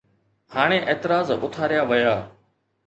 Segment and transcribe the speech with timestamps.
[0.53, 2.15] هاڻي اعتراض اٿاريا ويا.